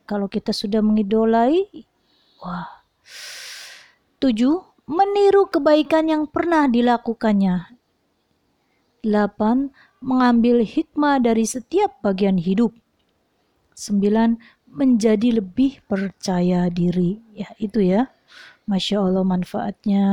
Kalau 0.07 0.31
kita 0.31 0.55
sudah 0.55 0.79
mengidolai, 0.79 1.67
wah. 2.39 2.83
Tujuh, 4.23 4.74
meniru 4.85 5.49
kebaikan 5.49 6.05
yang 6.05 6.23
pernah 6.29 6.69
dilakukannya. 6.69 7.73
8. 9.01 9.73
Mengambil 10.01 10.61
hikmah 10.61 11.21
dari 11.21 11.45
setiap 11.45 11.97
bagian 12.05 12.37
hidup. 12.37 12.73
9. 13.73 14.37
Menjadi 14.69 15.41
lebih 15.41 15.81
percaya 15.89 16.69
diri. 16.69 17.21
Ya, 17.33 17.49
itu 17.57 17.81
ya. 17.81 18.13
Masya 18.65 19.01
Allah 19.01 19.25
manfaatnya 19.25 20.05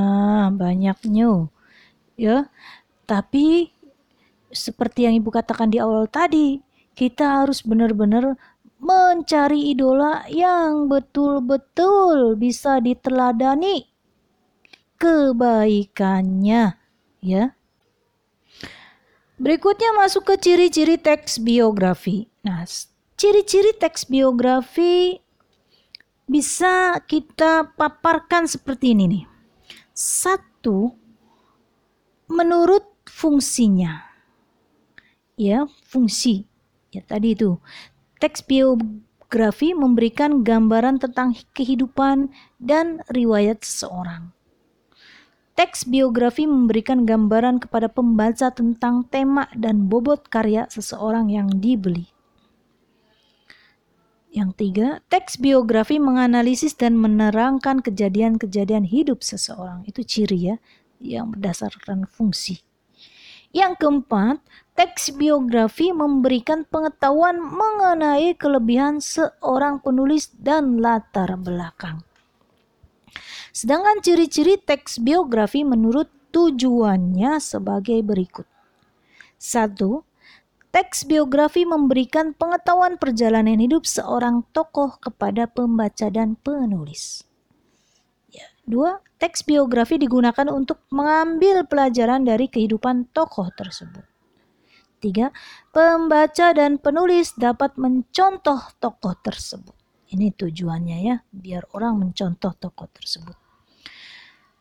banyaknya. 0.52 1.48
Ya, 2.16 2.48
tapi 3.08 3.72
seperti 4.52 5.08
yang 5.08 5.16
Ibu 5.20 5.32
katakan 5.32 5.72
di 5.72 5.80
awal 5.80 6.04
tadi, 6.08 6.60
kita 6.92 7.44
harus 7.44 7.64
benar-benar 7.64 8.36
mencari 8.76 9.72
idola 9.72 10.28
yang 10.28 10.92
betul-betul 10.92 12.36
bisa 12.36 12.76
diteladani 12.84 13.91
kebaikannya 15.02 16.78
ya. 17.18 17.44
Berikutnya 19.42 19.90
masuk 19.99 20.30
ke 20.30 20.35
ciri-ciri 20.38 20.94
teks 20.94 21.42
biografi. 21.42 22.30
Nah, 22.47 22.62
ciri-ciri 23.18 23.75
teks 23.75 24.06
biografi 24.06 25.18
bisa 26.30 27.02
kita 27.02 27.75
paparkan 27.75 28.47
seperti 28.47 28.94
ini 28.94 29.04
nih. 29.11 29.25
Satu, 29.90 30.94
menurut 32.30 32.87
fungsinya. 33.11 34.06
Ya, 35.35 35.66
fungsi. 35.90 36.47
Ya 36.94 37.02
tadi 37.02 37.35
itu. 37.35 37.59
Teks 38.23 38.47
biografi 38.47 39.75
memberikan 39.75 40.47
gambaran 40.47 41.02
tentang 41.02 41.35
kehidupan 41.50 42.30
dan 42.62 43.02
riwayat 43.11 43.66
seseorang. 43.66 44.31
Teks 45.52 45.84
biografi 45.84 46.48
memberikan 46.48 47.04
gambaran 47.04 47.60
kepada 47.60 47.92
pembaca 47.92 48.48
tentang 48.48 49.04
tema 49.04 49.52
dan 49.52 49.84
bobot 49.84 50.32
karya 50.32 50.64
seseorang 50.72 51.28
yang 51.28 51.60
dibeli. 51.60 52.08
Yang 54.32 54.50
tiga, 54.56 54.88
teks 55.12 55.36
biografi 55.36 56.00
menganalisis 56.00 56.72
dan 56.72 56.96
menerangkan 56.96 57.84
kejadian-kejadian 57.84 58.88
hidup 58.88 59.20
seseorang. 59.20 59.84
Itu 59.84 60.00
ciri 60.08 60.40
ya, 60.40 60.56
yang 61.04 61.36
berdasarkan 61.36 62.08
fungsi. 62.08 62.64
Yang 63.52 63.84
keempat, 63.84 64.40
teks 64.72 65.12
biografi 65.12 65.92
memberikan 65.92 66.64
pengetahuan 66.64 67.36
mengenai 67.36 68.32
kelebihan 68.40 69.04
seorang 69.04 69.84
penulis 69.84 70.32
dan 70.32 70.80
latar 70.80 71.36
belakang. 71.36 72.00
Sedangkan 73.52 74.00
ciri-ciri 74.00 74.56
teks 74.56 74.96
biografi 74.96 75.60
menurut 75.60 76.08
tujuannya 76.32 77.36
sebagai 77.36 78.00
berikut. 78.00 78.48
Satu, 79.36 80.08
teks 80.72 81.04
biografi 81.04 81.68
memberikan 81.68 82.32
pengetahuan 82.32 82.96
perjalanan 82.96 83.60
hidup 83.60 83.84
seorang 83.84 84.40
tokoh 84.56 84.96
kepada 84.96 85.44
pembaca 85.44 86.08
dan 86.08 86.40
penulis. 86.40 87.28
Ya. 88.32 88.48
Dua, 88.64 89.04
teks 89.20 89.44
biografi 89.44 90.00
digunakan 90.00 90.48
untuk 90.48 90.80
mengambil 90.88 91.68
pelajaran 91.68 92.24
dari 92.24 92.48
kehidupan 92.48 93.12
tokoh 93.12 93.52
tersebut. 93.52 94.08
Tiga, 95.02 95.28
pembaca 95.76 96.56
dan 96.56 96.80
penulis 96.80 97.36
dapat 97.36 97.76
mencontoh 97.76 98.72
tokoh 98.80 99.12
tersebut. 99.20 99.76
Ini 100.08 100.32
tujuannya 100.32 100.98
ya, 101.04 101.16
biar 101.28 101.68
orang 101.76 102.00
mencontoh 102.00 102.54
tokoh 102.56 102.88
tersebut. 102.88 103.41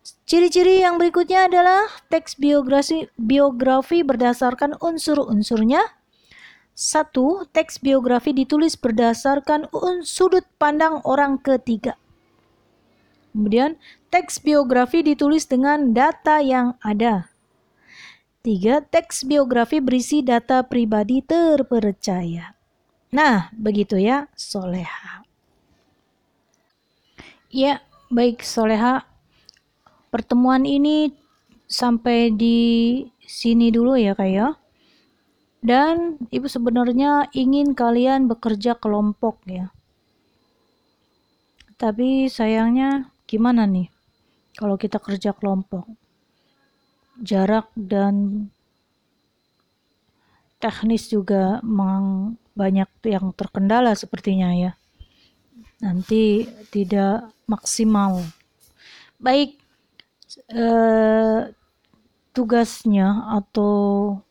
Ciri-ciri 0.01 0.81
yang 0.81 0.97
berikutnya 0.97 1.45
adalah 1.45 1.85
teks 2.09 2.33
biografi, 2.41 3.05
biografi 3.21 4.01
berdasarkan 4.01 4.79
unsur-unsurnya. 4.81 5.83
Satu, 6.73 7.45
teks 7.53 7.77
biografi 7.77 8.33
ditulis 8.33 8.73
berdasarkan 8.79 9.69
sudut 10.01 10.47
pandang 10.57 11.03
orang 11.05 11.37
ketiga. 11.37 11.99
Kemudian, 13.35 13.77
teks 14.09 14.41
biografi 14.41 15.05
ditulis 15.05 15.45
dengan 15.45 15.93
data 15.93 16.41
yang 16.41 16.73
ada. 16.81 17.29
Tiga, 18.41 18.81
teks 18.81 19.21
biografi 19.21 19.77
berisi 19.77 20.25
data 20.25 20.65
pribadi 20.65 21.21
terpercaya. 21.21 22.57
Nah, 23.13 23.53
begitu 23.53 24.01
ya, 24.01 24.25
Soleha. 24.33 25.21
Ya, 27.53 27.83
baik 28.09 28.41
Soleha 28.41 29.10
pertemuan 30.11 30.67
ini 30.67 31.09
sampai 31.71 32.35
di 32.35 32.59
sini 33.23 33.71
dulu 33.71 33.95
ya 33.95 34.13
kak 34.13 34.29
ya. 34.29 34.47
Dan 35.61 36.17
ibu 36.33 36.49
sebenarnya 36.49 37.29
ingin 37.31 37.71
kalian 37.77 38.27
bekerja 38.27 38.75
kelompok 38.75 39.39
ya. 39.47 39.71
Tapi 41.77 42.29
sayangnya 42.29 43.09
gimana 43.25 43.65
nih 43.65 43.89
kalau 44.57 44.75
kita 44.75 44.99
kerja 44.99 45.31
kelompok? 45.31 45.87
Jarak 47.21 47.69
dan 47.77 48.49
teknis 50.57 51.09
juga 51.09 51.61
memang 51.61 52.35
banyak 52.57 52.89
yang 53.05 53.31
terkendala 53.33 53.93
sepertinya 53.93 54.53
ya. 54.53 54.71
Nanti 55.81 56.45
tidak 56.69 57.33
maksimal. 57.49 58.21
Baik, 59.17 59.60
eh, 60.51 61.51
tugasnya 62.31 63.27
atau 63.35 63.73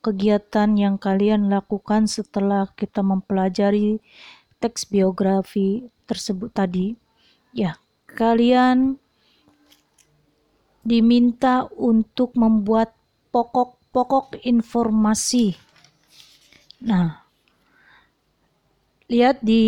kegiatan 0.00 0.70
yang 0.72 0.96
kalian 0.96 1.52
lakukan 1.52 2.08
setelah 2.08 2.68
kita 2.72 3.04
mempelajari 3.04 4.00
teks 4.60 4.88
biografi 4.88 5.88
tersebut 6.08 6.52
tadi, 6.52 6.96
ya, 7.52 7.76
kalian 8.08 8.96
diminta 10.80 11.68
untuk 11.76 12.32
membuat 12.36 12.96
pokok-pokok 13.30 14.40
informasi. 14.42 15.54
Nah, 16.80 17.20
lihat 19.12 19.44
di 19.44 19.64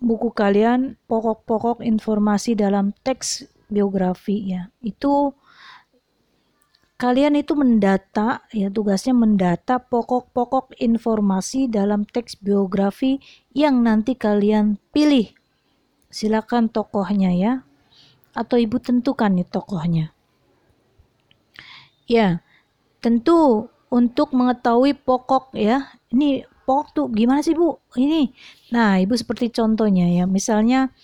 buku 0.00 0.32
kalian 0.32 0.96
pokok-pokok 1.08 1.84
informasi 1.84 2.56
dalam 2.56 2.92
teks 3.04 3.48
biografi 3.70 4.52
ya 4.52 4.68
itu 4.84 5.32
kalian 7.00 7.38
itu 7.40 7.56
mendata 7.56 8.44
ya 8.52 8.68
tugasnya 8.68 9.16
mendata 9.16 9.80
pokok-pokok 9.80 10.76
informasi 10.76 11.70
dalam 11.70 12.04
teks 12.04 12.36
biografi 12.36 13.22
yang 13.56 13.80
nanti 13.80 14.12
kalian 14.18 14.76
pilih 14.92 15.32
silakan 16.12 16.68
tokohnya 16.68 17.32
ya 17.32 17.52
atau 18.36 18.60
ibu 18.60 18.76
tentukan 18.76 19.32
nih 19.32 19.48
tokohnya 19.48 20.12
ya 22.04 22.44
tentu 23.00 23.70
untuk 23.90 24.32
mengetahui 24.32 24.94
pokok 24.94 25.52
ya. 25.58 25.90
Ini 26.14 26.46
pokok 26.64 26.88
tuh 26.94 27.06
gimana 27.10 27.42
sih 27.42 27.58
Bu? 27.58 27.82
Ini. 27.98 28.30
Nah, 28.70 29.02
Ibu 29.02 29.18
seperti 29.18 29.50
contohnya 29.50 30.06
ya. 30.06 30.24
Misalnya 30.30 30.94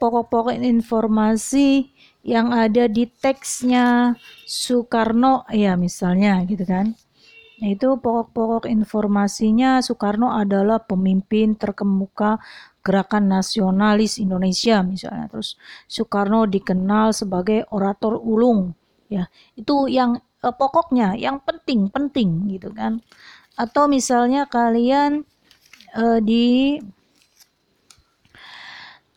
pokok-pokok 0.00 0.56
informasi 0.56 1.92
yang 2.20 2.52
ada 2.52 2.84
di 2.84 3.08
teksnya 3.08 4.16
Soekarno 4.44 5.48
ya 5.52 5.76
misalnya 5.76 6.44
gitu 6.44 6.64
kan. 6.68 6.92
Nah, 7.60 7.68
itu 7.68 7.92
pokok-pokok 8.00 8.64
informasinya 8.72 9.84
Soekarno 9.84 10.32
adalah 10.32 10.80
pemimpin 10.80 11.56
terkemuka 11.60 12.40
gerakan 12.80 13.36
nasionalis 13.36 14.16
Indonesia 14.16 14.80
misalnya. 14.80 15.28
Terus 15.28 15.60
Soekarno 15.84 16.48
dikenal 16.48 17.12
sebagai 17.12 17.68
orator 17.68 18.16
ulung 18.16 18.72
ya. 19.12 19.28
Itu 19.56 19.88
yang 19.92 20.16
eh, 20.20 20.54
pokoknya, 20.56 21.20
yang 21.20 21.44
penting-penting 21.44 22.48
gitu 22.56 22.72
kan. 22.72 23.04
Atau 23.60 23.92
misalnya 23.92 24.48
kalian 24.48 25.28
eh, 25.96 26.20
di 26.24 26.80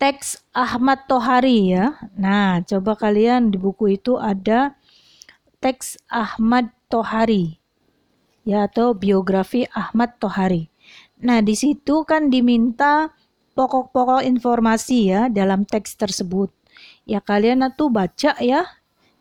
teks 0.04 0.44
Ahmad 0.52 1.08
Tohari 1.08 1.72
ya. 1.72 1.96
Nah, 2.20 2.60
coba 2.68 3.00
kalian 3.00 3.56
di 3.56 3.56
buku 3.56 3.96
itu 3.96 4.20
ada 4.20 4.76
teks 5.64 5.96
Ahmad 6.12 6.76
Tohari 6.92 7.56
ya 8.44 8.68
atau 8.68 8.92
biografi 8.92 9.64
Ahmad 9.72 10.20
Tohari. 10.20 10.68
Nah, 11.24 11.40
di 11.40 11.56
situ 11.56 12.04
kan 12.04 12.28
diminta 12.28 13.16
pokok-pokok 13.56 14.28
informasi 14.28 15.08
ya 15.08 15.32
dalam 15.32 15.64
teks 15.64 15.96
tersebut. 15.96 16.52
Ya 17.08 17.24
kalian 17.24 17.64
tuh 17.72 17.88
baca 17.88 18.36
ya, 18.44 18.68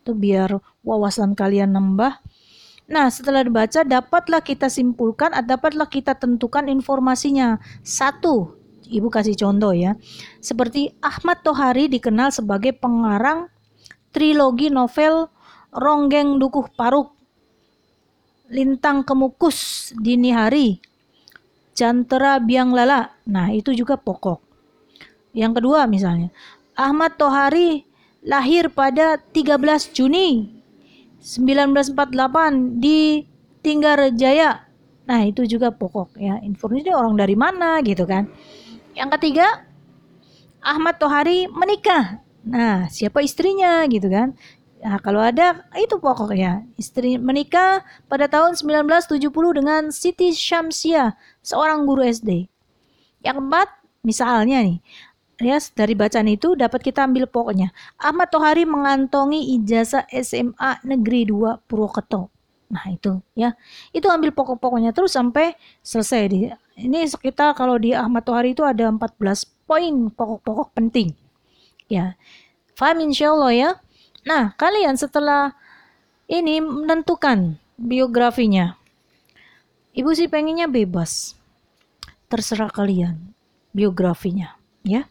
tuh 0.03 0.19
biar 0.19 0.59
wawasan 0.83 1.31
kalian 1.31 1.79
nambah. 1.79 2.19
Nah, 2.91 3.07
setelah 3.07 3.47
dibaca 3.47 3.87
dapatlah 3.87 4.43
kita 4.43 4.67
simpulkan, 4.67 5.31
dapatlah 5.31 5.87
kita 5.87 6.19
tentukan 6.19 6.67
informasinya. 6.67 7.63
Satu, 7.87 8.59
Ibu 8.87 9.07
kasih 9.11 9.35
contoh 9.37 9.71
ya. 9.71 9.95
Seperti 10.43 10.91
Ahmad 10.99 11.43
Tohari 11.43 11.87
dikenal 11.87 12.31
sebagai 12.31 12.75
pengarang 12.75 13.47
trilogi 14.13 14.69
novel 14.69 15.27
Ronggeng 15.73 16.37
Dukuh 16.37 16.69
Paruk, 16.77 17.17
Lintang 18.53 19.01
Kemukus 19.01 19.89
Dini 19.97 20.29
Hari, 20.29 20.77
Jantera 21.73 22.37
Biang 22.37 22.69
Lala. 22.71 23.09
Nah, 23.25 23.49
itu 23.49 23.73
juga 23.73 23.97
pokok. 23.97 24.37
Yang 25.33 25.59
kedua 25.59 25.89
misalnya, 25.89 26.29
Ahmad 26.77 27.17
Tohari 27.17 27.89
lahir 28.21 28.69
pada 28.69 29.17
13 29.17 29.89
Juni 29.91 30.61
1948 31.17 32.77
di 32.77 33.25
Tinggarjaya. 33.65 34.69
Nah, 35.03 35.21
itu 35.25 35.43
juga 35.49 35.73
pokok 35.73 36.19
ya. 36.21 36.37
Informasi 36.45 36.93
orang 36.93 37.17
dari 37.17 37.33
mana 37.33 37.81
gitu 37.81 38.05
kan. 38.05 38.29
Yang 38.93 39.09
ketiga, 39.19 39.65
Ahmad 40.61 41.01
Tohari 41.01 41.49
menikah. 41.49 42.21
Nah, 42.45 42.85
siapa 42.93 43.25
istrinya 43.25 43.81
gitu 43.89 44.05
kan? 44.07 44.37
Nah, 44.83 44.99
kalau 44.99 45.23
ada 45.23 45.65
itu 45.79 45.95
pokoknya. 45.97 46.67
Istri 46.77 47.17
menikah 47.17 47.81
pada 48.05 48.29
tahun 48.29 48.53
1970 48.53 49.23
dengan 49.55 49.89
Siti 49.89 50.29
Syamsia, 50.35 51.15
seorang 51.41 51.87
guru 51.87 52.05
SD. 52.05 52.51
Yang 53.23 53.35
keempat, 53.39 53.67
misalnya 54.03 54.59
nih, 54.59 54.77
ya 55.39 55.57
dari 55.73 55.95
bacaan 55.95 56.27
itu 56.29 56.53
dapat 56.53 56.83
kita 56.83 57.07
ambil 57.07 57.25
pokoknya. 57.25 57.71
Ahmad 57.95 58.29
Tohari 58.29 58.67
mengantongi 58.67 59.55
ijazah 59.57 60.05
SMA 60.11 60.83
Negeri 60.83 61.31
2 61.31 61.63
Purwokerto. 61.65 62.27
Nah, 62.69 62.85
itu 62.91 63.23
ya. 63.33 63.55
Itu 63.95 64.11
ambil 64.11 64.35
pokok-pokoknya 64.35 64.91
terus 64.91 65.15
sampai 65.15 65.55
selesai 65.79 66.21
di 66.27 66.51
ini 66.77 67.05
sekitar 67.05 67.53
kalau 67.53 67.77
di 67.77 67.93
Ahmad 67.93 68.25
Tohari 68.25 68.57
itu 68.57 68.65
ada 68.65 68.89
14 68.89 69.19
poin 69.69 69.93
pokok-pokok 70.09 70.73
penting. 70.73 71.13
Ya. 71.85 72.17
Faham 72.73 73.05
insyaallah 73.05 73.53
ya. 73.53 73.69
Nah, 74.25 74.57
kalian 74.57 74.97
setelah 74.97 75.53
ini 76.25 76.63
menentukan 76.63 77.61
biografinya. 77.77 78.79
Ibu 79.93 80.09
sih 80.17 80.25
pengennya 80.25 80.65
bebas. 80.65 81.37
Terserah 82.25 82.73
kalian 82.73 83.33
biografinya, 83.77 84.57
ya. 84.81 85.05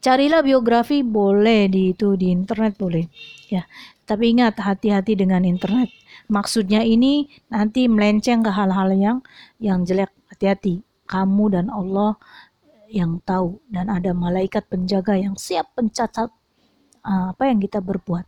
Carilah 0.00 0.40
biografi 0.40 1.04
boleh 1.04 1.68
di 1.68 1.92
itu 1.92 2.16
di 2.16 2.32
internet 2.32 2.80
boleh, 2.80 3.04
ya. 3.52 3.68
Tapi 4.08 4.32
ingat 4.32 4.56
hati-hati 4.56 5.12
dengan 5.20 5.44
internet. 5.44 5.92
Maksudnya 6.32 6.80
ini 6.80 7.28
nanti 7.52 7.84
melenceng 7.92 8.40
ke 8.40 8.48
hal-hal 8.48 8.88
yang 8.96 9.18
yang 9.60 9.84
jelek 9.84 10.08
hati-hati 10.38 10.86
kamu 11.10 11.58
dan 11.58 11.66
Allah 11.66 12.14
yang 12.86 13.18
tahu 13.26 13.58
dan 13.66 13.90
ada 13.90 14.14
malaikat 14.14 14.62
penjaga 14.70 15.18
yang 15.18 15.34
siap 15.34 15.74
mencatat 15.74 16.30
uh, 17.02 17.34
apa 17.34 17.42
yang 17.50 17.58
kita 17.58 17.82
berbuat. 17.82 18.22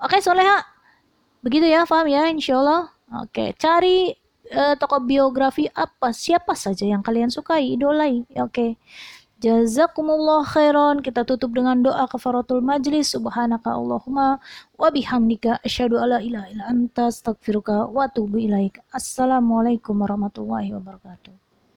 Oke, 0.00 0.24
Soleha. 0.24 0.64
Begitu 1.44 1.68
ya, 1.68 1.84
paham 1.84 2.08
ya, 2.08 2.24
insya 2.32 2.56
Allah. 2.56 2.88
Oke, 3.22 3.52
cari 3.60 4.16
uh, 4.50 4.74
tokoh 4.80 5.04
biografi 5.04 5.68
apa, 5.70 6.10
siapa 6.10 6.56
saja 6.56 6.88
yang 6.88 7.04
kalian 7.04 7.28
sukai, 7.28 7.76
idolai. 7.76 8.24
Oke. 8.40 8.80
Jazakumullah 9.36 10.48
khairan. 10.48 11.04
Kita 11.04 11.20
tutup 11.28 11.52
dengan 11.52 11.84
doa 11.84 12.08
kafaratul 12.08 12.64
majlis. 12.64 13.12
Subhanaka 13.12 13.68
Allahumma 13.76 14.40
wa 14.80 14.88
bihamdika 14.88 15.60
asyhadu 15.60 16.00
alla 16.00 16.24
ilaha 16.24 16.48
illa 16.48 16.64
anta 16.72 17.12
astaghfiruka 17.12 17.92
wa 17.92 18.08
atubu 18.08 18.40
ilaik. 18.40 18.80
Assalamualaikum 18.96 19.92
warahmatullahi 20.00 20.72
wabarakatuh. 20.72 21.45